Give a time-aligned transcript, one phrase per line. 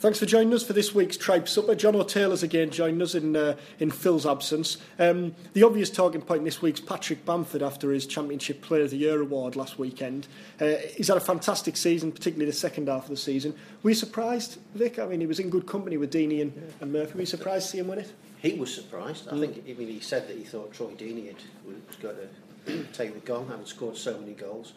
[0.00, 1.74] Thanks for joining us for this week's Tribe Supper.
[1.74, 4.78] John O'Taylor's again joining us in uh, in Phil's absence.
[4.98, 8.96] Um, the obvious talking point this week's Patrick Bamford after his Championship Player of the
[8.96, 10.26] Year award last weekend.
[10.58, 13.54] Uh, he's had a fantastic season, particularly the second half of the season.
[13.82, 14.98] Were you surprised, Vic?
[14.98, 16.62] I mean, he was in good company with Deeney and, yeah.
[16.80, 17.12] and Murphy.
[17.12, 18.10] Were you surprised to see him win it?
[18.38, 19.28] He was surprised.
[19.28, 19.40] I mm.
[19.40, 23.12] think I mean, he said that he thought Troy Deeney had, was going to take
[23.12, 24.72] the gong, having scored so many goals.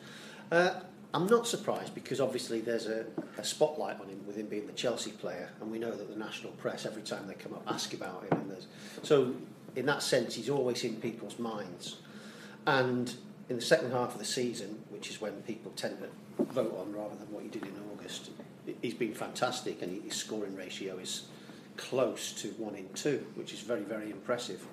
[0.51, 0.81] Uh,
[1.13, 3.05] I'm not surprised because obviously there's a,
[3.37, 6.15] a, spotlight on him with him being the Chelsea player, and we know that the
[6.15, 8.39] national press every time they come up ask about him.
[8.39, 8.67] And there's,
[9.03, 9.35] so
[9.75, 11.97] in that sense, he's always in people's minds.
[12.65, 13.13] And
[13.47, 16.93] in the second half of the season, which is when people tend to vote on
[16.93, 18.31] rather than what he did in August,
[18.81, 21.25] he's been fantastic, and his scoring ratio is
[21.77, 24.65] close to one in two, which is very very impressive.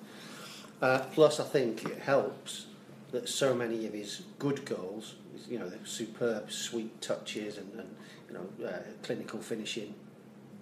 [0.81, 2.65] Uh, plus, I think it helps
[3.11, 5.15] that so many of his good goals
[5.49, 7.95] you know, the superb, sweet touches and, and
[8.29, 9.93] you know, uh, clinical finishing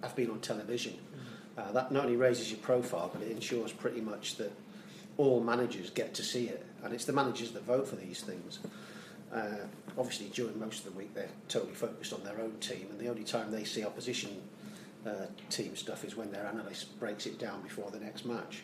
[0.02, 0.92] have been on television.
[0.92, 1.60] Mm-hmm.
[1.60, 4.52] Uh, that not only raises your profile, but it ensures pretty much that
[5.16, 8.60] all managers get to see it, and it's the managers that vote for these things.
[9.32, 9.66] Uh,
[9.98, 13.08] obviously, during most of the week, they're totally focused on their own team, and the
[13.08, 14.40] only time they see opposition
[15.06, 18.62] uh, team stuff is when their analyst breaks it down before the next match.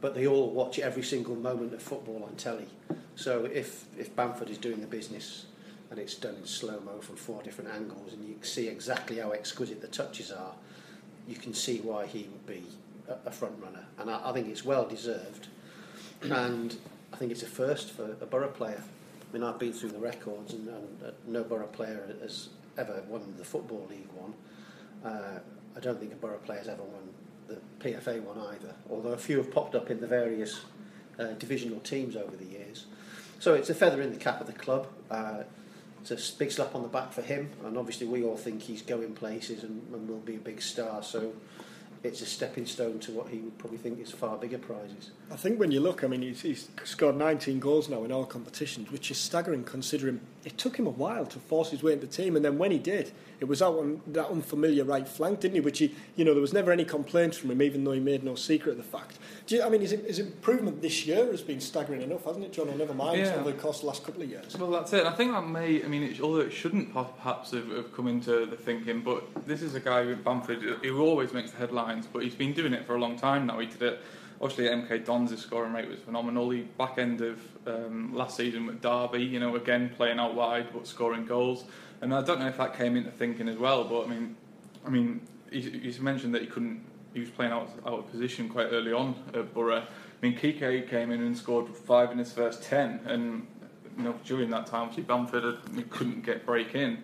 [0.00, 2.68] But they all watch every single moment of football on telly.
[3.16, 5.46] So if if Bamford is doing the business
[5.90, 9.30] and it's done in slow mo from four different angles, and you see exactly how
[9.30, 10.54] exquisite the touches are.
[11.28, 12.62] You can see why he would be
[13.08, 15.48] a, front runner, and I, I, think it's well deserved.
[16.22, 16.76] and
[17.12, 18.82] I think it's a first for a Borough player.
[18.82, 22.48] I mean, I've been through the records, and, and uh, no Borough player has
[22.78, 24.34] ever won the Football League one.
[25.04, 25.38] Uh,
[25.76, 27.08] I don't think a Borough player has ever won
[27.48, 30.60] the PFA one either, although a few have popped up in the various
[31.18, 32.86] uh, divisional teams over the years.
[33.38, 34.86] So it's a feather in the cap of the club.
[35.10, 35.42] Uh,
[36.00, 38.82] it's a big slap on the back for him, and obviously we all think he's
[38.82, 41.02] going places and, and will be a big star.
[41.02, 41.32] So
[42.04, 45.10] it's a stepping stone to what he would probably think is far bigger prizes.
[45.30, 48.24] I think when you look, I mean, he's, he's, scored 19 goals now in all
[48.24, 52.06] competitions, which is staggering considering it took him a while to force his way into
[52.06, 55.40] the team, and then when he did, it was out on that unfamiliar right flank,
[55.40, 55.60] didn't he?
[55.60, 58.22] Which he, you know, there was never any complaints from him, even though he made
[58.22, 59.18] no secret of the fact.
[59.48, 62.68] You, I mean, his, his, improvement this year has been staggering enough, hasn't it, John?
[62.68, 63.34] Or never mind yeah.
[63.34, 64.56] over the course of the last couple of years.
[64.56, 65.04] Well, that's it.
[65.04, 68.46] I think that may, I mean, it, although it shouldn't perhaps have, have come into
[68.46, 72.22] the thinking, but this is a guy with Bamford who always makes the headlines, but
[72.22, 73.58] he's been doing it for a long time now.
[73.58, 74.00] He did it
[74.40, 76.50] obviously MK Dons' scoring rate was phenomenal.
[76.50, 80.68] He back end of um, last season with Derby, you know, again playing out wide
[80.72, 81.64] but scoring goals.
[82.00, 83.84] And I don't know if that came into thinking as well.
[83.84, 84.36] But I mean,
[84.84, 85.20] I mean,
[85.50, 86.84] he's mentioned that he couldn't.
[87.14, 89.78] He was playing out, out of position quite early on at Borough.
[89.82, 93.46] I mean, Kike came in and scored five in his first ten, and
[93.96, 95.56] you know during that time, obviously Bamford
[95.90, 97.02] couldn't get break in.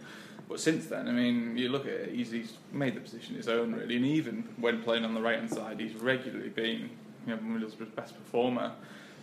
[0.49, 3.49] But since then, I mean, you look at it, he's, he's made the position his
[3.49, 6.91] own really, and even when playing on the right hand side, he's regularly been
[7.27, 8.73] you know Middlesbrough's best performer.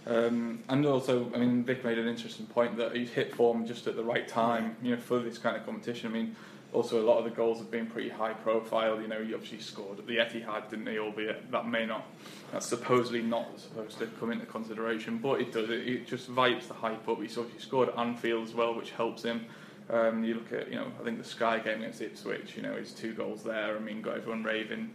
[0.07, 3.85] Um, and also, I mean, Vic made an interesting point that he's hit form just
[3.85, 6.09] at the right time, you know, for this kind of competition.
[6.09, 6.35] I mean,
[6.73, 9.01] also a lot of the goals have been pretty high profile.
[9.01, 10.99] You know, he obviously scored at the Etihad, didn't he?
[10.99, 12.05] Albeit that may not,
[12.51, 15.69] that's supposedly not supposed to come into consideration, but it does.
[15.69, 17.21] It, it just vibes the hype up.
[17.21, 19.45] He's obviously scored at Anfield as well, which helps him.
[19.89, 22.75] Um, you look at, you know, I think the Sky game against Ipswich, you know,
[22.75, 23.75] his two goals there.
[23.75, 24.91] I mean, got everyone raving.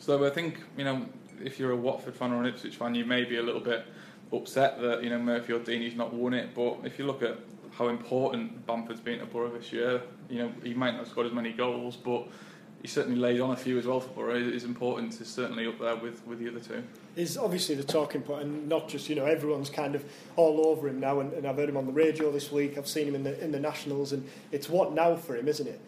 [0.00, 1.06] So I think, you know,
[1.44, 3.84] if you're a Watford fan or an Ipswich fan, you may be a little bit
[4.32, 6.54] upset that you know Murphy or Deeney's not won it.
[6.54, 7.38] But if you look at
[7.72, 11.26] how important Bamford's been to Borough this year, you know he might not have scored
[11.26, 12.26] as many goals, but
[12.82, 14.42] he certainly laid on a few as well for Borough.
[14.42, 16.82] His importance is certainly up there with, with the other two.
[17.14, 20.04] Is obviously the talking point, and not just you know everyone's kind of
[20.36, 21.20] all over him now.
[21.20, 22.76] And, and I've heard him on the radio this week.
[22.76, 25.66] I've seen him in the in the nationals, and it's what now for him, isn't
[25.66, 25.80] it?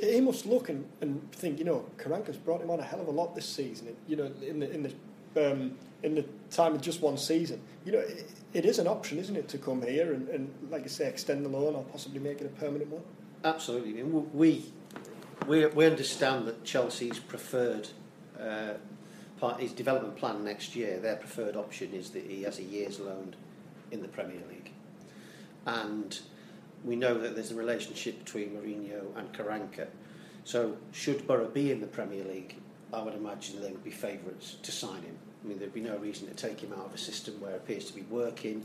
[0.00, 3.08] He must look and, and think, you know, Karanka's brought him on a hell of
[3.08, 3.94] a lot this season.
[4.06, 7.60] You know, in the in the um, in the time of just one season.
[7.84, 10.82] You know, it, it is an option, isn't it, to come here and, and, like
[10.82, 13.02] you say, extend the loan or possibly make it a permanent one?
[13.42, 14.00] Absolutely.
[14.00, 14.64] I we,
[15.46, 17.88] we, we understand that Chelsea's preferred
[18.40, 18.74] uh,
[19.40, 23.00] part, his development plan next year, their preferred option is that he has a year's
[23.00, 23.34] loan
[23.90, 24.72] in the Premier League.
[25.66, 26.18] And
[26.84, 29.86] we know that there's a relationship between Mourinho and Karanka.
[30.44, 32.56] So, should Borough be in the Premier League,
[32.92, 35.16] I would imagine they would be favourites to sign him.
[35.42, 37.56] I mean, there'd be no reason to take him out of a system where it
[37.56, 38.64] appears to be working,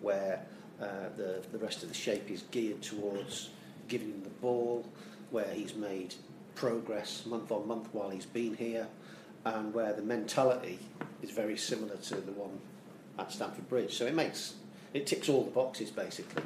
[0.00, 0.44] where
[0.80, 0.86] uh,
[1.16, 3.50] the, the rest of the shape is geared towards
[3.88, 4.84] giving him the ball,
[5.30, 6.14] where he's made
[6.54, 8.86] progress month on month while he's been here,
[9.44, 10.78] and where the mentality
[11.22, 12.58] is very similar to the one
[13.18, 13.96] at Stamford Bridge.
[13.96, 14.54] So it makes
[14.92, 16.42] it ticks all the boxes basically.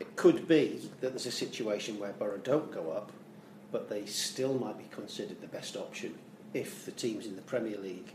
[0.00, 3.12] It could be that there's a situation where Borough don't go up,
[3.70, 6.14] but they still might be considered the best option
[6.54, 8.12] if the teams in the Premier League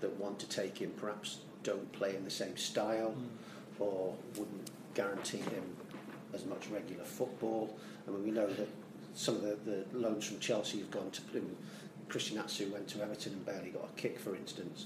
[0.00, 3.80] that want to take him perhaps don't play in the same style mm.
[3.80, 5.64] or wouldn't guarantee him
[6.34, 7.76] as much regular football.
[8.06, 8.68] I mean, we know that
[9.14, 11.22] some of the, the loans from Chelsea have gone to
[12.12, 14.84] Christian Atsu went to Everton and barely got a kick, for instance.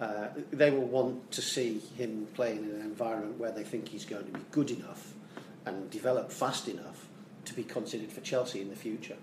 [0.00, 4.04] Uh, they will want to see him playing in an environment where they think he's
[4.04, 5.14] going to be good enough
[5.68, 7.06] and develop fast enough
[7.44, 9.16] to be considered for Chelsea in the future.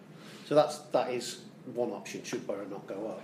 [0.46, 1.42] So that's that is
[1.74, 3.24] one option should Borough not go up.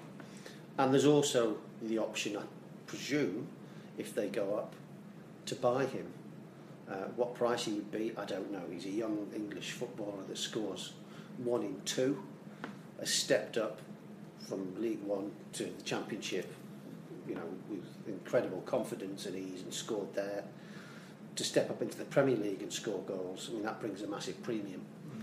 [0.78, 2.42] And there's also the option, I
[2.88, 3.48] presume,
[3.98, 4.74] if they go up,
[5.46, 6.08] to buy him.
[6.90, 8.64] Uh, what price he would be, I don't know.
[8.72, 10.94] He's a young English footballer that scores
[11.38, 12.22] one in two,
[13.00, 13.80] has stepped up
[14.48, 16.52] from League One to the Championship,
[17.28, 20.44] you know, with incredible confidence and ease and scored there.
[21.36, 24.08] To step up into the Premier League and score goals, I mean, that brings a
[24.08, 24.82] massive premium.
[24.82, 25.22] Mm.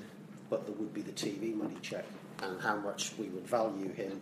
[0.49, 2.05] But there would be the TV money check
[2.43, 4.21] and how much we would value him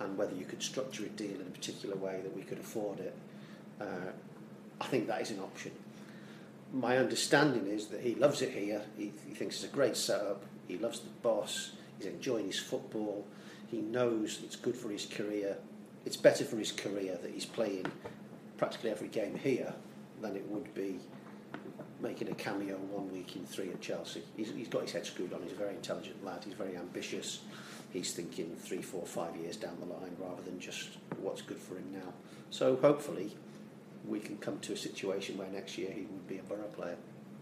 [0.00, 3.00] and whether you could structure a deal in a particular way that we could afford
[3.00, 3.14] it.
[3.80, 4.12] Uh,
[4.80, 5.72] I think that is an option.
[6.72, 8.82] My understanding is that he loves it here.
[8.96, 10.44] He, he thinks it's a great setup.
[10.68, 11.72] He loves the boss.
[11.98, 13.26] He's enjoying his football.
[13.70, 15.58] He knows it's good for his career.
[16.06, 17.86] It's better for his career that he's playing
[18.56, 19.74] practically every game here
[20.20, 21.00] than it would be
[22.00, 24.22] making a cameo one week in three at Chelsea.
[24.36, 25.42] He's, he's got his head screwed on.
[25.42, 26.44] He's a very intelligent lad.
[26.44, 27.40] He's very ambitious.
[27.92, 31.74] He's thinking three, four, five years down the line rather than just what's good for
[31.74, 32.12] him now.
[32.50, 33.32] So hopefully
[34.06, 36.96] we can come to a situation where next year he would be a Borough player.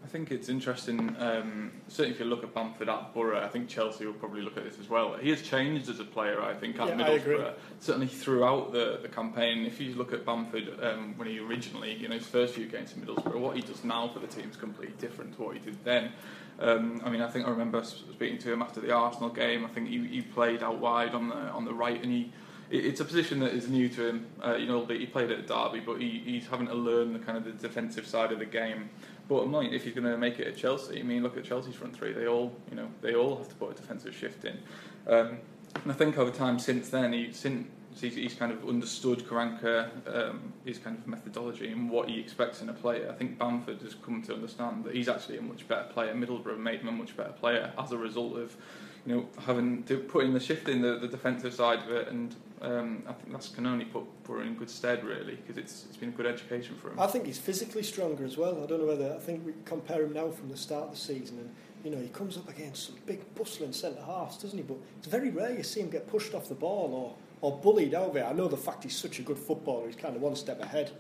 [0.05, 1.15] I think it's interesting.
[1.19, 4.56] Um, certainly, if you look at Bamford at Borough, I think Chelsea will probably look
[4.56, 5.15] at this as well.
[5.15, 7.53] He has changed as a player, I think, at yeah, Middlesbrough.
[7.81, 9.67] Certainly throughout the, the campaign.
[9.67, 12.95] If you look at Bamford um, when he originally, you know, his first few games
[12.95, 15.61] in Middlesbrough, what he does now for the team is completely different to what he
[15.61, 16.12] did then.
[16.61, 19.65] Um, I mean, I think I remember speaking to him after the Arsenal game.
[19.65, 22.33] I think he, he played out wide on the on the right, and he
[22.71, 24.27] it's a position that is new to him.
[24.44, 27.39] Uh, you know, he played at Derby, but he, he's having to learn the kind
[27.39, 28.91] of the defensive side of the game.
[29.29, 31.75] Bottom line, if he's going to make it at Chelsea, I mean, look at Chelsea's
[31.75, 32.13] front three.
[32.13, 34.59] They all, you know, they all have to put a defensive shift in.
[35.07, 35.39] Um,
[35.83, 37.67] and I think over time since then, he, since
[38.01, 42.63] he's, he's kind of understood Karanka, um, his kind of methodology and what he expects
[42.63, 43.11] in a player.
[43.11, 46.15] I think Bamford has come to understand that he's actually a much better player.
[46.15, 48.57] Middlesbrough made him a much better player as a result of,
[49.05, 52.09] you know, having to put in the shift in the, the defensive side of it
[52.09, 55.84] and um, I think that can only put Borough in good stead, really, because it's
[55.88, 56.99] it's been a good education for him.
[56.99, 58.62] I think he's physically stronger as well.
[58.62, 60.96] I don't know whether I think we compare him now from the start of the
[60.96, 64.64] season, and you know he comes up against some big bustling centre halves, doesn't he?
[64.64, 67.94] But it's very rare you see him get pushed off the ball or or bullied
[67.94, 68.26] out there.
[68.26, 70.90] I know the fact he's such a good footballer, he's kind of one step ahead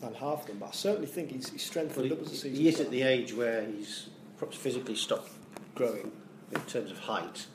[0.00, 2.54] than half of them, but I certainly think he's, he's strengthened up as the season.
[2.54, 4.08] He is at the age where he's
[4.38, 5.30] perhaps physically stopped
[5.74, 6.10] growing
[6.52, 7.46] in terms of height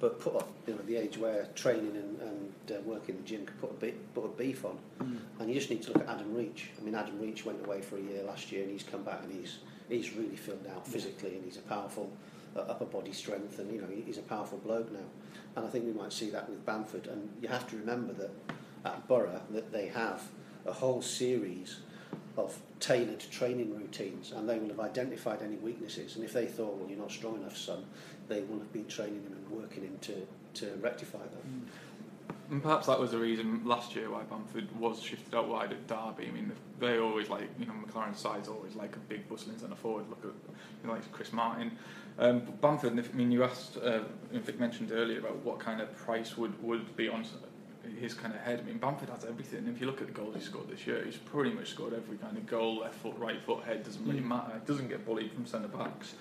[0.00, 3.26] but put up, you know, the age where training and, and uh, working in the
[3.26, 4.78] gym could put a, bit, put a beef on.
[5.02, 5.18] Mm.
[5.40, 6.70] And you just need to look at Adam Reach.
[6.78, 9.20] I mean, Adam Reach went away for a year last year and he's come back
[9.22, 12.10] and he's, he's really filled out physically and he's a powerful
[12.54, 14.98] uh, upper body strength and, you know, he's a powerful bloke now.
[15.56, 17.06] And I think we might see that with Bamford.
[17.06, 18.30] And you have to remember that
[18.84, 20.22] at Borough that they have
[20.66, 21.78] a whole series
[22.36, 26.76] of tailored training routines and they will have identified any weaknesses and if they thought
[26.76, 27.84] well you're not strong enough son
[28.28, 31.66] they will have been training him and working him to, to rectify them.
[31.66, 31.70] Mm.
[32.48, 35.86] And perhaps that was the reason last year why Bamford was shifted out wide at
[35.88, 36.28] Derby.
[36.28, 39.74] I mean, they always like, you know, McClaren's side's always like a big bustling centre
[39.74, 40.08] forward.
[40.08, 40.30] Look at,
[40.82, 41.72] you know, like Chris Martin.
[42.18, 44.00] Um, Bamford, I mean, you asked, uh,
[44.32, 47.26] Vic mentioned earlier about what kind of price would, would be on
[48.00, 48.60] his kind of head.
[48.60, 49.66] I mean, Bamford has everything.
[49.66, 52.16] If you look at the goals he scored this year, he's pretty much scored every
[52.16, 54.28] kind of goal, left foot, right foot, head, doesn't really mm.
[54.28, 54.52] matter.
[54.54, 56.14] He doesn't get bullied from centre backs.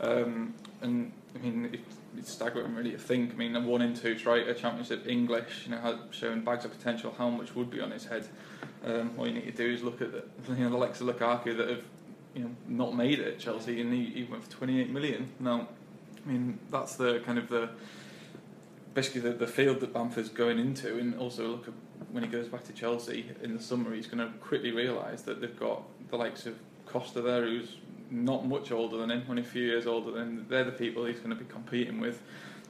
[0.00, 1.80] Um, and I mean, it,
[2.16, 3.32] it's staggering really to think.
[3.32, 6.72] I mean, a one in two striker, Championship English, you know, has shown bags of
[6.72, 7.14] potential.
[7.16, 8.26] How much would be on his head?
[8.84, 11.06] Um, all you need to do is look at the, you know, the likes of
[11.06, 11.82] Lukaku that have,
[12.34, 15.28] you know, not made it at Chelsea, and he, he went for 28 million.
[15.38, 15.68] Now,
[16.24, 17.70] I mean, that's the kind of the
[18.94, 21.74] basically the, the field that Bamford's going into, and also look at
[22.10, 25.40] when he goes back to Chelsea in the summer, he's going to quickly realise that
[25.40, 27.76] they've got the likes of Costa there, who's
[28.10, 31.18] not much older than him, only a few years older than they're the people he's
[31.18, 32.22] going to be competing with.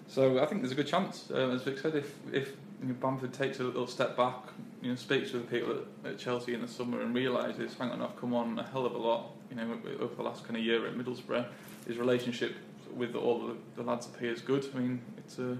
[0.09, 2.95] So I think there's a good chance, uh, as Vic said, if if you know,
[2.95, 4.37] Bamford takes a little step back,
[4.83, 7.91] you know, speaks to the people at, at Chelsea in the summer and realises, hang
[7.91, 10.57] on, I've come on a hell of a lot, you know, over the last kind
[10.57, 11.47] of year at Middlesbrough.
[11.87, 12.55] His relationship
[12.95, 14.67] with all the, the lads appears good.
[14.75, 15.59] I mean, it's a,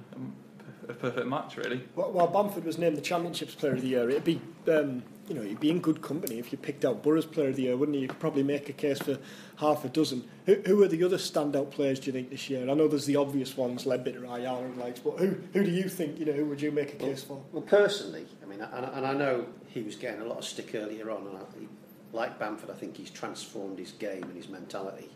[0.89, 1.83] a perfect match, really.
[1.95, 5.37] Well, while Bamford was named the Championships Player of the Year, it'd be um, you
[5.37, 7.77] know, you'd be in good company if you picked out Borough's Player of the Year,
[7.77, 8.03] wouldn't you?
[8.03, 9.17] You could probably make a case for
[9.59, 10.29] half a dozen.
[10.47, 12.69] Who, who are the other standout players, do you think, this year?
[12.69, 15.89] I know there's the obvious ones, Leadbitter, Ayala and likes, but who, who do you
[15.89, 17.59] think, you know, who would you make a case well, for?
[17.59, 20.75] Well, personally, I mean, and, and I know he was getting a lot of stick
[20.75, 21.43] earlier on, and I,
[22.13, 25.11] like Bamford, I think he's transformed his game and his mentality.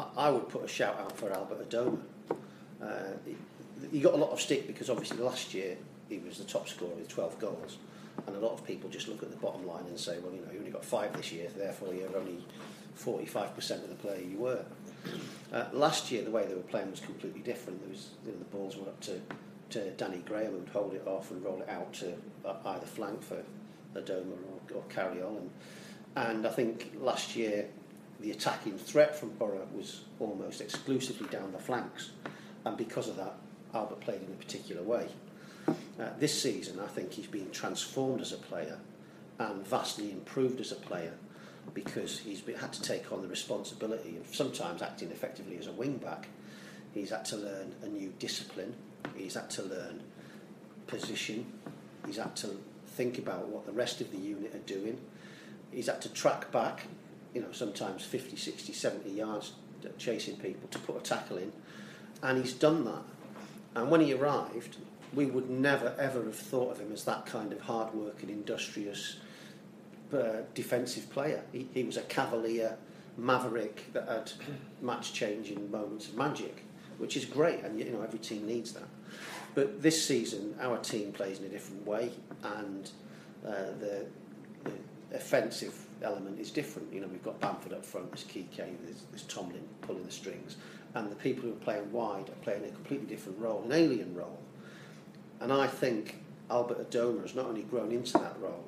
[0.00, 2.00] I, I would put a shout out for Albert Adomah.
[2.82, 2.86] Uh,
[3.24, 3.36] he,
[3.92, 5.76] he got a lot of stick because obviously last year
[6.08, 7.78] he was the top scorer with 12 goals.
[8.26, 10.40] And a lot of people just look at the bottom line and say, well, you
[10.40, 12.44] know, you only got five this year, therefore you're only
[12.98, 14.64] 45% of the player you were.
[15.52, 17.80] Uh, last year, the way they were playing was completely different.
[17.80, 19.20] There was, you know, the balls went up to,
[19.70, 22.86] to Danny Graham, who would hold it off and roll it out to uh, either
[22.86, 23.42] flank for
[23.94, 24.36] Adomah
[24.72, 25.38] or, or Carayol.
[25.38, 25.50] And,
[26.16, 27.66] and I think last year,
[28.20, 32.10] the attacking threat from Borough was almost exclusively down the flanks.
[32.64, 33.34] And because of that,
[33.74, 35.08] Albert played in a particular way.
[35.68, 35.74] Uh,
[36.18, 38.78] this season, I think he's been transformed as a player
[39.38, 41.12] and vastly improved as a player
[41.74, 45.72] because he's been, had to take on the responsibility of sometimes acting effectively as a
[45.72, 46.28] wing back.
[46.94, 48.74] He's had to learn a new discipline.
[49.14, 50.00] He's had to learn
[50.86, 51.46] position.
[52.06, 52.56] He's had to
[52.86, 54.98] think about what the rest of the unit are doing.
[55.72, 56.86] He's had to track back,
[57.34, 59.52] you know, sometimes 50, 60, 70 yards
[59.98, 61.52] chasing people to put a tackle in.
[62.22, 63.02] And he's done that.
[63.74, 64.78] And when he arrived,
[65.14, 69.18] we would never ever have thought of him as that kind of hard-working, industrious,
[70.12, 71.42] uh, defensive player.
[71.52, 72.76] He, he was a cavalier,
[73.16, 74.32] maverick that had
[74.82, 76.62] match-changing moments of magic,
[76.98, 78.88] which is great, and you know every team needs that.
[79.54, 82.90] But this season, our team plays in a different way, and
[83.46, 84.06] uh, the,
[84.64, 84.72] the
[85.14, 86.92] offensive element is different.
[86.92, 90.56] You know, we've got Bamford up front, there's Kike, there's, there's Tomlin pulling the strings,
[90.94, 94.14] and the people who are playing wide are playing a completely different role, an alien
[94.14, 94.38] role.
[95.40, 96.16] And I think
[96.50, 98.64] Albert Adomah has not only grown into that role,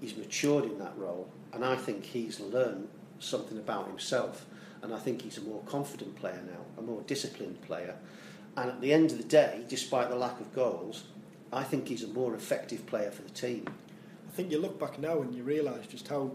[0.00, 4.46] he's matured in that role, and I think he's learned something about himself.
[4.82, 7.94] And I think he's a more confident player now, a more disciplined player.
[8.56, 11.04] And at the end of the day, despite the lack of goals,
[11.52, 13.66] I think he's a more effective player for the team.
[14.28, 16.32] I think you look back now and you realise just how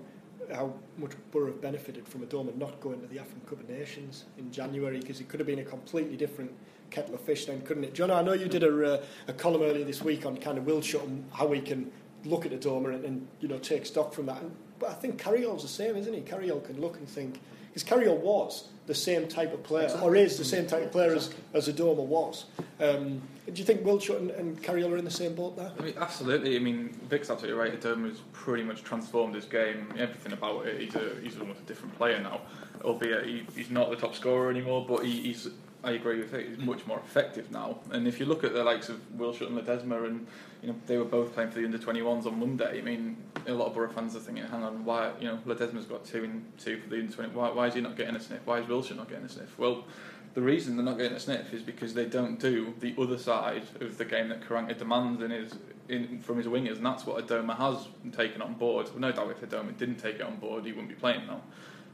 [0.54, 4.26] how much Borough have benefited from Adomah not going to the African Cup of Nations
[4.38, 6.52] in January because it could have been a completely different
[6.90, 7.94] kettle of fish then, couldn't it?
[7.94, 10.66] John, I know you did a, uh, a column earlier this week on kind of
[10.66, 11.92] Wildschut and how we can
[12.26, 14.42] look at Adomah and, and you know take stock from that.
[14.42, 16.22] And, but I think Carayol's the same, isn't he?
[16.22, 17.40] Carayol can look and think
[17.74, 20.10] because Carayol was the same type of player, exactly.
[20.10, 21.44] or is the same type of player exactly.
[21.54, 22.46] as, as Adomah was.
[22.80, 25.72] Um, do you think Wildschut and, and Carayol are in the same boat there?
[25.78, 26.56] I mean, absolutely.
[26.56, 27.80] I mean, Vic's absolutely right.
[27.80, 30.82] Adomah has pretty much transformed his game, everything about it.
[30.82, 32.42] He's, a, he's almost a different player now,
[32.84, 35.50] albeit he, he's not the top scorer anymore, but he, he's
[35.88, 36.50] I agree with it.
[36.50, 37.80] He's much more effective now.
[37.92, 40.28] And if you look at the likes of Wildschut and Ledesma, and
[40.62, 42.80] you know they were both playing for the under 21s on Monday.
[42.80, 43.16] I mean,
[43.48, 45.14] a lot of Borough fans are thinking, "Hang on, why?
[45.22, 47.30] You know, Ledesma's got two in two for the under 20.
[47.30, 48.42] Why, why is he not getting a sniff?
[48.44, 49.86] Why is Wildschut not getting a sniff?" Well,
[50.34, 53.64] the reason they're not getting a sniff is because they don't do the other side
[53.80, 55.56] of the game that Karanka demands in his
[55.88, 58.90] in, from his wingers, and that's what Adomah has taken on board.
[58.98, 61.44] No doubt if Adomah didn't take it on board, he wouldn't be playing now.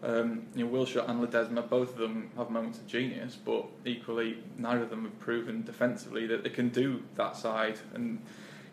[0.04, 4.38] Um, you know, Wildschut and Ledesma, both of them have moments of genius, but equally,
[4.58, 7.80] neither of them have proven defensively that they can do that side.
[7.94, 8.22] And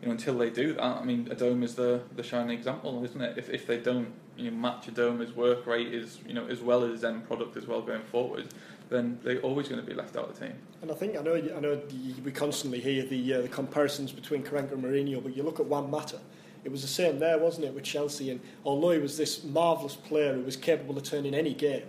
[0.01, 3.21] you know, until they do that, I mean, Adomah is the the shining example, isn't
[3.21, 3.39] it?
[3.39, 6.83] If if they don't you know, match Adomah's work rate is you know as well
[6.83, 8.53] as his end product as well going forward,
[8.89, 10.57] then they're always going to be left out of the team.
[10.83, 11.81] And I think I know I know
[12.25, 15.67] we constantly hear the uh, the comparisons between Karanka and Mourinho, but you look at
[15.67, 16.19] Juan Mata
[16.65, 18.31] it was the same there, wasn't it, with Chelsea?
[18.31, 21.85] And although he was this marvellous player who was capable of turning any game,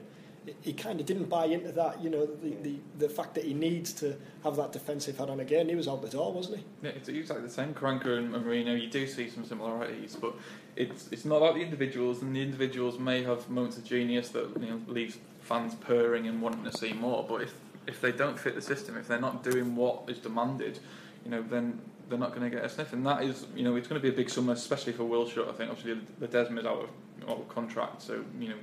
[0.61, 3.53] he kind of didn't buy into that, you know, the, the, the fact that he
[3.53, 5.69] needs to have that defensive head on again.
[5.69, 6.65] He was out the door, wasn't he?
[6.81, 7.73] Yeah, it's exactly the same.
[7.75, 10.33] Karanka and Mourinho, you do see some similarities, but
[10.75, 14.49] it's it's not about the individuals, and the individuals may have moments of genius that
[14.59, 17.23] you know leaves fans purring and wanting to see more.
[17.27, 17.53] But if
[17.85, 20.79] if they don't fit the system, if they're not doing what is demanded,
[21.23, 22.93] you know, then they're not going to get a sniff.
[22.93, 25.49] And that is, you know, it's going to be a big summer, especially for Wildschut.
[25.49, 26.89] I think obviously Ledesma is out of,
[27.29, 28.55] out of contract, so you know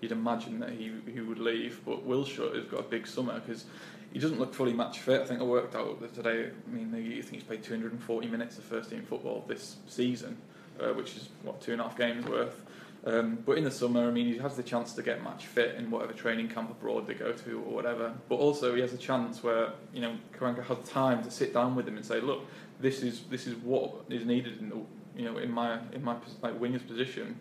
[0.00, 1.80] you'd imagine that he he would leave.
[1.84, 3.64] But Wildschut has got a big summer because
[4.12, 5.20] he doesn't look fully match fit.
[5.20, 6.50] I think I worked out today.
[6.50, 10.36] I mean, I think he's played 240 minutes of first team football this season,
[10.80, 12.62] uh, which is what two and a half games worth.
[13.06, 15.74] Um, but in the summer, I mean, he has the chance to get match fit
[15.74, 18.14] in whatever training camp abroad they go to or whatever.
[18.30, 21.74] But also, he has a chance where you know Karanka has time to sit down
[21.74, 22.46] with him and say, "Look,
[22.80, 24.76] this is this is what is needed in the
[25.16, 27.36] you know in my in my like winger's position."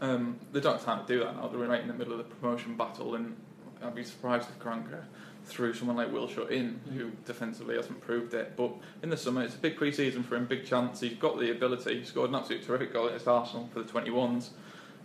[0.00, 1.46] Um, they don't have time to do that now.
[1.46, 3.36] They're right in the middle of the promotion battle, and
[3.82, 5.04] I'd be surprised if Karanka
[5.44, 8.56] threw someone like Wildschut in, who defensively hasn't proved it.
[8.56, 11.00] But in the summer, it's a big pre-season for him, big chance.
[11.00, 11.98] He's got the ability.
[11.98, 14.50] He scored an absolute terrific goal against Arsenal for the 21s.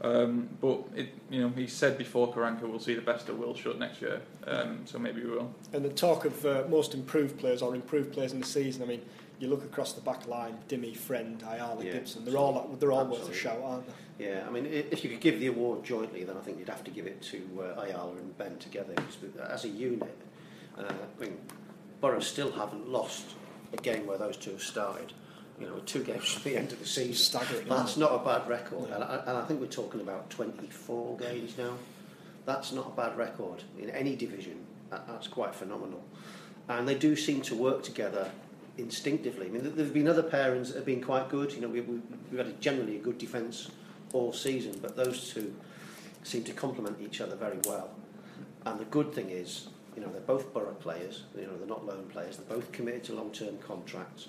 [0.01, 3.79] Um, but it, you know, he said before Karanka we'll see the best of Wildschut
[3.79, 5.53] next year, um, so maybe we will.
[5.73, 8.85] And the talk of uh, most improved players or improved players in the season, I
[8.85, 9.01] mean,
[9.39, 13.05] you look across the back line, Dimmy, Friend, Ayala, Yeah, Gibson, they're all they're all
[13.05, 13.37] worth a absolutely.
[13.37, 14.25] shout, aren't they?
[14.25, 16.83] Yeah, I mean, if you could give the award jointly, then I think you'd have
[16.83, 18.95] to give it to uh, Ayala and Ben together.
[19.47, 20.17] As a unit,
[20.77, 21.37] uh, I mean,
[22.01, 23.25] Borough still haven't lost
[23.73, 25.13] a game where those two have started.
[25.59, 27.13] You know, two games from the end of the season.
[27.15, 28.95] Staggering, That's isn't a bad record, No.
[28.95, 31.73] and, I, and I think we're talking about 24 games now.
[32.45, 34.59] That's not a bad record in any division.
[34.91, 36.03] That, that's quite phenomenal,
[36.69, 38.29] and they do seem to work together
[38.77, 39.47] instinctively.
[39.47, 41.51] I mean, there- there've been other pairings that have been quite good.
[41.51, 41.99] You know, we, we,
[42.31, 43.69] we've had a generally a good defence
[44.13, 45.53] all season, but those two
[46.23, 47.89] seem to complement each other very well.
[48.65, 51.23] And the good thing is, you know, they're both Borough players.
[51.35, 52.37] You know, they're not loan players.
[52.37, 54.27] They're both committed to long-term contracts,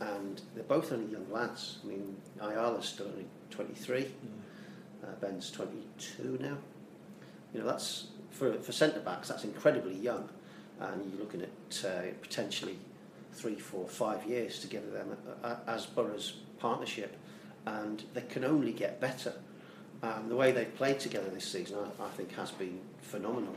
[0.00, 1.78] and they're both only young lads.
[1.82, 4.06] I mean, Ayala's still only 23.
[5.02, 6.56] Uh, Ben's 22 now.
[7.52, 9.28] You know, that's for for centre backs.
[9.28, 10.28] That's incredibly young,
[10.80, 12.78] and you're looking at uh, potentially
[13.32, 15.16] three, four, five years together them
[15.66, 17.16] as Borough's partnership,
[17.66, 19.34] and they can only get better.
[20.02, 23.56] Um, the way they've played together this season, I, I think, has been phenomenal.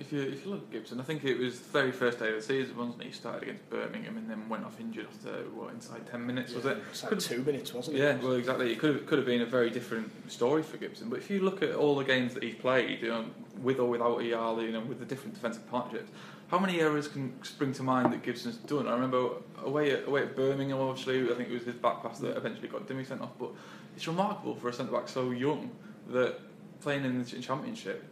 [0.00, 2.30] If you if you look at Gibson, I think it was the very first day
[2.30, 3.08] of the season, wasn't it?
[3.08, 6.64] He started against Birmingham and then went off injured after what inside ten minutes, was
[6.64, 6.78] it?
[6.90, 8.00] It's like two minutes, wasn't it?
[8.00, 8.72] Yeah, well, exactly.
[8.72, 11.10] It could have, could have been a very different story for Gibson.
[11.10, 13.26] But if you look at all the games that he's played, you know,
[13.62, 16.10] with or without Ayala, you know, with the different defensive partnerships,
[16.48, 18.88] how many errors can spring to mind that Gibson's done?
[18.88, 19.28] I remember
[19.62, 22.68] away at, away at Birmingham, obviously, I think it was his back pass that eventually
[22.68, 23.38] got Dimmy sent off.
[23.38, 23.50] But
[23.94, 25.70] it's remarkable for a centre back so young
[26.08, 26.40] that
[26.80, 28.02] playing in the Championship,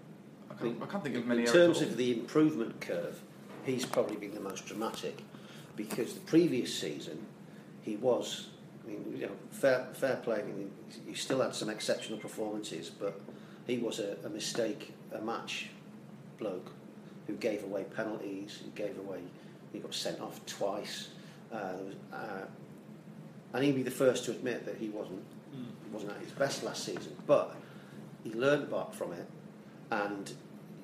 [0.60, 3.20] can't, I can't think of many In terms of the improvement curve,
[3.64, 5.22] he's probably been the most dramatic
[5.76, 7.26] because the previous season
[7.82, 8.48] he was,
[8.84, 10.40] I mean, you know, fair, fair play.
[10.40, 10.70] I mean,
[11.06, 13.18] he still had some exceptional performances, but
[13.66, 15.70] he was a, a mistake, a match
[16.38, 16.72] bloke
[17.26, 19.20] who gave away penalties, who gave away,
[19.72, 21.08] he got sent off twice.
[21.52, 22.44] Uh, was, uh,
[23.54, 26.62] and he'd be the first to admit that he wasn't he wasn't at his best
[26.62, 27.56] last season, but
[28.22, 29.26] he learned back from it,
[29.90, 30.32] and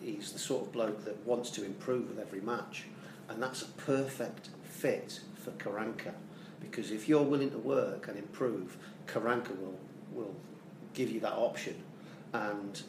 [0.04, 2.84] he's the sort of bloke that wants to improve with every match,
[3.28, 6.12] and that's a perfect fit for Karanka,
[6.60, 9.78] because if you're willing to work and improve, Karanka will
[10.12, 10.34] will
[10.92, 11.82] give you that option,
[12.32, 12.82] and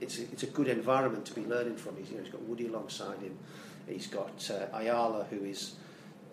[0.00, 1.96] it's a, it's a good environment to be learning from.
[1.96, 3.36] He's, you know, he's got Woody alongside him,
[3.88, 5.74] he's got uh, Ayala who is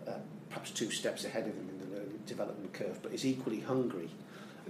[0.08, 0.12] uh,
[0.50, 4.10] perhaps two steps ahead of him in the development curve, but is equally hungry.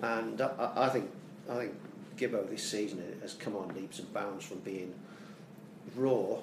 [0.01, 1.09] And I I think
[1.49, 1.73] I think
[2.17, 4.93] Gibbo this season has come on leaps and bounds from being
[5.95, 6.37] raw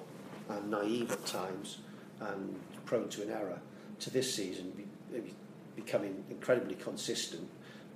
[0.49, 1.79] and naive at times
[2.19, 3.59] and prone to an error
[3.99, 4.85] to this season be,
[5.19, 5.33] be-
[5.75, 7.47] becoming incredibly consistent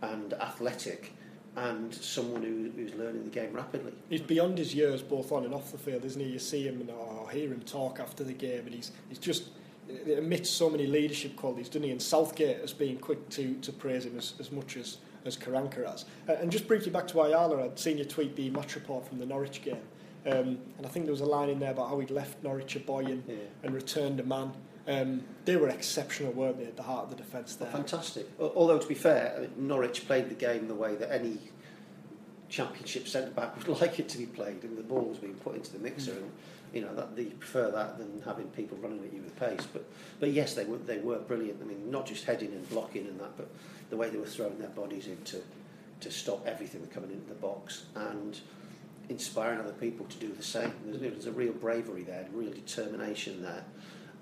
[0.01, 1.13] and athletic
[1.57, 3.93] and someone who, who's learning the game rapidly.
[4.09, 6.27] He's beyond his years, both on and off the field, isn't he?
[6.27, 9.49] You see him and, or hear him talk after the game, and he's he's just
[10.05, 11.91] emits so many leadership qualities, doesn't he?
[11.91, 15.89] And Southgate has been quick to, to praise him as, as much as as Karanka
[15.89, 16.05] has.
[16.29, 19.17] Uh, and just briefly back to Ayala, I'd seen your tweet the match report from
[19.17, 19.81] the Norwich game,
[20.25, 22.75] um, and I think there was a line in there about how he'd left Norwich
[22.75, 23.35] a boy and, Yeah.
[23.63, 24.51] and returned a man.
[24.87, 27.69] Um, they were exceptional, weren't they, at the heart of the defence there?
[27.71, 28.27] Fantastic.
[28.39, 31.39] Although, to be fair, Norwich played the game the way that any
[32.49, 35.55] championship centre back would like it to be played, and the ball was being put
[35.55, 36.31] into the mixer, and
[36.73, 39.67] you know that they prefer that than having people running at you with pace.
[39.71, 39.85] But
[40.19, 41.61] but yes, they were they were brilliant.
[41.61, 43.49] I mean, not just heading and blocking and that, but
[43.89, 45.41] the way they were throwing their bodies in to
[46.01, 48.39] to stop everything coming into the box and
[49.09, 50.73] inspiring other people to do the same.
[50.85, 53.63] There's, there's a real bravery there, real determination there,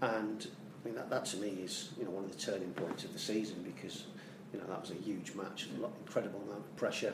[0.02, 0.48] and
[0.82, 3.13] I mean that, that to me is you know one of the turning points of
[3.13, 4.04] the season because
[4.52, 5.67] you know that was a huge match,
[6.06, 7.13] incredible amount of pressure.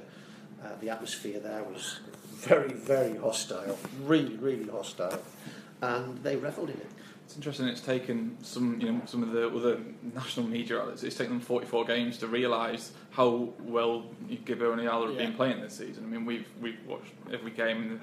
[0.64, 2.02] Uh, the atmosphere there was
[2.34, 5.22] very, very hostile, really, really hostile,
[5.82, 6.90] and they revelled in it.
[7.30, 7.68] It's interesting.
[7.68, 9.80] It's taken some, you know, some of the other
[10.16, 11.04] national media outlets.
[11.04, 15.62] It's taken them 44 games to realise how well Gibbo and Ayala have been playing
[15.62, 16.06] this season.
[16.06, 18.02] I mean, we've we've watched every game.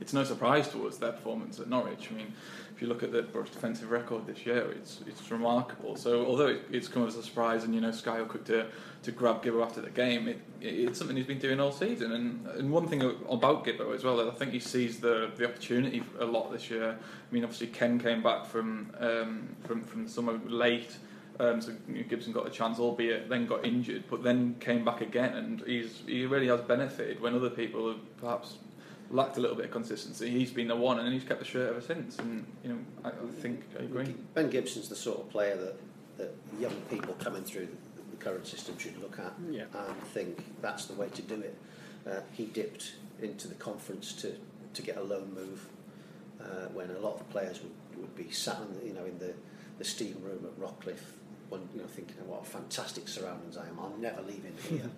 [0.00, 2.08] It's no surprise to us their performance at Norwich.
[2.10, 2.32] I mean,
[2.78, 5.96] if you look at the Borough's defensive record this year, it's it's remarkable.
[5.96, 8.66] So although it, it's come as a surprise, and you know Sky are quick to,
[9.02, 12.12] to grab Gibbo after the game, it, it's something he's been doing all season.
[12.12, 16.04] And and one thing about Gibbo as well, I think he sees the the opportunity
[16.20, 16.90] a lot this year.
[16.90, 20.96] I mean, obviously Ken came back from um, from from the summer late.
[21.40, 21.72] Um, so
[22.08, 26.02] Gibson got a chance, albeit then got injured, but then came back again, and he's
[26.06, 28.58] he really has benefited when other people have perhaps
[29.10, 30.30] lacked a little bit of consistency.
[30.30, 32.18] He's been the one, and then he's kept the shirt ever since.
[32.18, 34.14] And you know, I, I think I agree.
[34.34, 35.80] Ben Gibson's the sort of player that,
[36.18, 39.64] that young people coming through the, the current system should look at yeah.
[39.74, 41.56] and think that's the way to do it.
[42.06, 44.34] Uh, he dipped into the conference to,
[44.74, 45.66] to get a loan move
[46.40, 49.34] uh, when a lot of players would, would be sat in, you know in the,
[49.78, 51.14] the steam room at Rockliffe
[51.48, 53.78] one, you know, thinking, what a fantastic surroundings I am.
[53.78, 54.90] I'm never leaving here.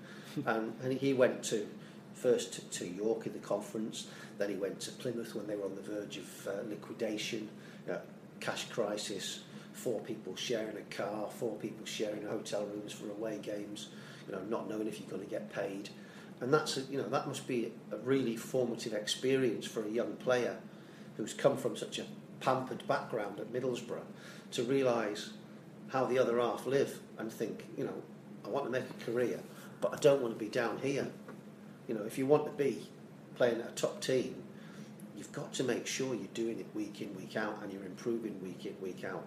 [0.46, 1.66] and, and he went to
[2.20, 4.06] first to, to York in the conference,
[4.38, 7.48] then he went to Plymouth when they were on the verge of uh, liquidation,
[7.86, 8.00] you know,
[8.40, 9.40] cash crisis,
[9.72, 13.88] four people sharing a car, four people sharing hotel rooms for away games,
[14.26, 15.90] you know, not knowing if you're going to get paid.
[16.40, 20.14] And that's a, you know that must be a really formative experience for a young
[20.16, 20.56] player
[21.16, 22.06] who's come from such a
[22.40, 24.00] pampered background at Middlesbrough
[24.52, 25.30] to realise
[25.88, 28.02] how the other half live and think, you know,
[28.44, 29.40] I want to make a career,
[29.80, 31.08] but I don't want to be down here.
[31.90, 32.86] You know, if you want to be
[33.34, 34.36] playing at a top team,
[35.16, 38.40] you've got to make sure you're doing it week in, week out, and you're improving
[38.40, 39.26] week in, week out.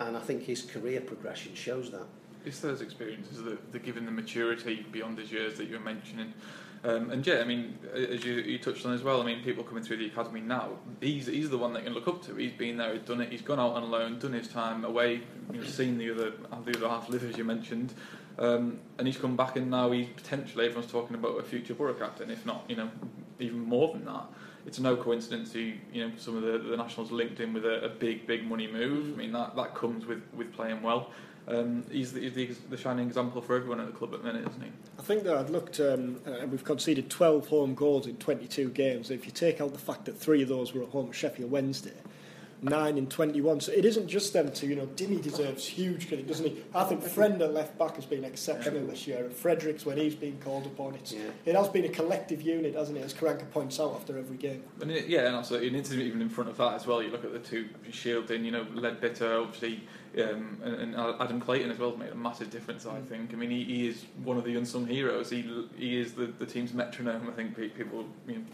[0.00, 2.06] And I think his career progression shows that.
[2.44, 6.34] It's those experiences that, give him the maturity beyond his years that you were mentioning.
[6.82, 9.62] Um, and yeah, I mean, as you, you touched on as well, I mean, people
[9.62, 10.70] coming through the academy now,
[11.00, 12.34] he's he's the one that can look up to.
[12.34, 15.20] He's been there, he's done it, he's gone out on loan, done his time away,
[15.52, 16.32] you know, seen the other
[16.64, 17.92] the other half live as you mentioned,
[18.40, 21.94] um, and he's come back and now he's potentially everyone's talking about a future Borough
[21.94, 22.90] captain, if not, you know,
[23.38, 24.24] even more than that.
[24.66, 27.84] It's no coincidence he, you know, some of the, the nationals linked in with a,
[27.84, 29.14] a big, big money move.
[29.14, 31.10] I mean, that, that comes with, with playing well.
[31.48, 34.32] Um, he's, the, he's the, the, shining example for everyone at the club at the
[34.32, 34.70] minute, isn't he?
[34.98, 39.10] I think that I've looked, um, uh, we've conceded 12 home goals in 22 games.
[39.10, 41.50] If you take out the fact that three of those were at home at Sheffield
[41.50, 41.96] Wednesday,
[42.62, 43.60] nine and 21.
[43.60, 44.66] So it isn't just them two.
[44.66, 46.62] You know, Dimmy deserves huge credit, doesn't he?
[46.74, 50.14] I think Friend at left back has been exceptional this year, and Fredericks when he's
[50.14, 50.94] been called upon.
[50.94, 51.30] It's, yeah.
[51.44, 53.02] It has been a collective unit, hasn't it?
[53.02, 54.62] As Karanka points out after every game.
[54.80, 57.02] And it, yeah, and also even in front of that as well.
[57.02, 58.44] You look at the two shielding.
[58.44, 59.82] You know, Leadbitter obviously.
[60.12, 62.84] Um, and, and, Adam Clayton as well has made a massive difference.
[62.84, 63.06] I mm.
[63.06, 63.32] think.
[63.32, 65.30] I mean, he, he is one of the unsung heroes.
[65.30, 67.28] He he is the, the team's metronome.
[67.28, 68.06] I think people.
[68.26, 68.44] You know,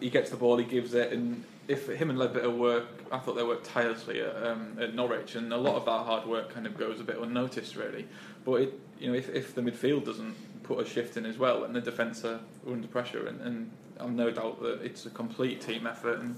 [0.00, 3.36] he gets the ball, he gives it, and if him and Leadbitter work, I thought
[3.36, 6.66] they worked tirelessly at, um, at Norwich, and a lot of that hard work kind
[6.66, 8.06] of goes a bit unnoticed, really.
[8.44, 11.64] But it, you know, if, if the midfield doesn't put a shift in as well,
[11.64, 15.60] and the defence are under pressure, and, and I've no doubt that it's a complete
[15.60, 16.36] team effort, and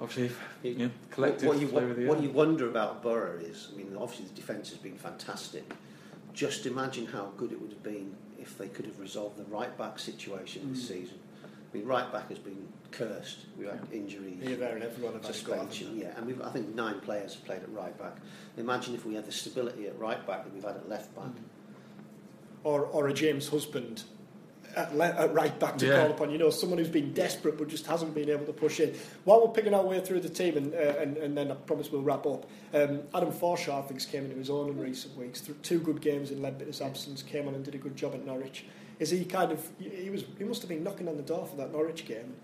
[0.00, 1.48] obviously, you know, collective.
[1.48, 4.78] What, you, what, what you wonder about Borough is, I mean, obviously the defence has
[4.78, 5.72] been fantastic.
[6.34, 9.76] Just imagine how good it would have been if they could have resolved the right
[9.78, 10.74] back situation mm.
[10.74, 11.18] this season.
[11.72, 13.46] I mean, right back has been cursed.
[13.58, 15.98] We've had injuries, Here, there, and everyone suspension.
[15.98, 18.16] Yeah, and we've, I think nine players have played at right back.
[18.56, 21.24] Imagine if we had the stability at right back that we've had at left back.
[21.24, 21.42] Mm.
[22.64, 24.04] Or, or a James Husband
[24.76, 26.00] at, le- at right back to yeah.
[26.00, 26.30] call upon.
[26.30, 28.94] You know, someone who's been desperate but just hasn't been able to push in.
[29.24, 31.90] While we're picking our way through the team, and, uh, and, and then I promise
[31.90, 35.40] we'll wrap up, um, Adam Forshaw, I think, came into his own in recent weeks.
[35.40, 38.24] Through two good games in Leadbitter's absence, came on and did a good job at
[38.24, 38.64] Norwich.
[38.98, 41.56] Is he kind of, he was, he must have been knocking on the door for
[41.56, 42.34] that Norwich game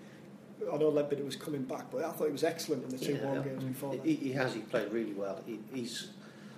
[0.71, 3.15] I know Leadbitter was coming back, but I thought he was excellent in the two
[3.15, 3.99] yeah, home games before.
[4.05, 4.55] He, he, has.
[4.55, 5.41] He played really well.
[5.47, 6.11] He, he's.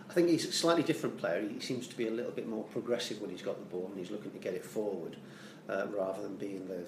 [0.09, 1.47] I think he's a slightly different player.
[1.49, 3.99] He seems to be a little bit more progressive when he's got the ball and
[3.99, 5.17] he's looking to get it forward,
[5.69, 6.85] uh, rather than being the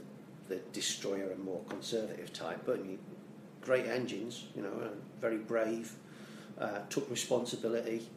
[0.48, 2.60] the destroyer and more conservative type.
[2.64, 2.98] But he,
[3.62, 4.90] great engines, you know,
[5.20, 5.94] very brave,
[6.58, 8.08] uh, took responsibility.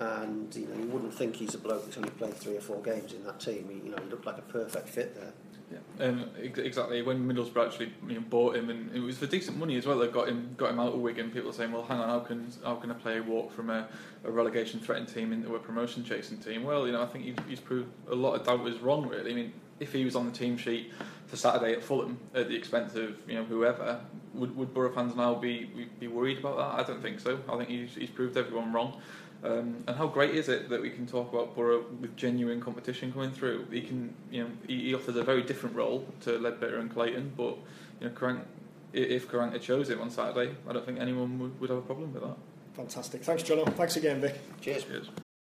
[0.00, 2.80] And you know, you wouldn't think he's a bloke that's only played three or four
[2.82, 3.68] games in that team.
[3.68, 5.32] He, you know, he looked like a perfect fit there.
[5.70, 7.02] Yeah, um, exactly.
[7.02, 9.98] When Middlesbrough actually you know, bought him, and it was for decent money as well.
[9.98, 11.30] They got him, got him out of Wigan.
[11.30, 13.86] People saying, "Well, hang on, how can how can a player walk from a,
[14.24, 17.36] a relegation threatened team into a promotion chasing team?" Well, you know, I think he's,
[17.46, 19.08] he's proved a lot of doubters wrong.
[19.08, 20.92] Really, I mean, if he was on the team sheet
[21.26, 24.00] for Saturday at Fulham at the expense of you know whoever,
[24.32, 26.80] would would Borough fans now be be worried about that?
[26.80, 27.40] I don't think so.
[27.48, 29.00] I think he's he's proved everyone wrong.
[29.44, 33.12] Um, and how great is it that we can talk about Borough with genuine competition
[33.12, 33.66] coming through?
[33.70, 37.32] He can, you know, he, he offers a very different role to Leadbitter and Clayton,
[37.36, 37.56] but
[38.00, 38.44] you know, Karanka,
[38.92, 42.12] if Karanka chose him on Saturday, I don't think anyone would, would have a problem
[42.12, 42.36] with that.
[42.74, 43.22] Fantastic.
[43.22, 43.64] Thanks, John.
[43.72, 44.38] Thanks again, Vic.
[44.60, 44.84] Cheers.
[44.84, 45.27] Cheers.